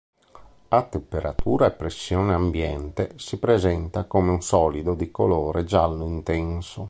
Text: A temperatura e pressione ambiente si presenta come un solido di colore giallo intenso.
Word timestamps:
A 0.69 0.81
temperatura 0.85 1.67
e 1.67 1.71
pressione 1.73 2.33
ambiente 2.33 3.11
si 3.17 3.37
presenta 3.37 4.05
come 4.05 4.31
un 4.31 4.41
solido 4.41 4.95
di 4.95 5.11
colore 5.11 5.63
giallo 5.63 6.05
intenso. 6.05 6.79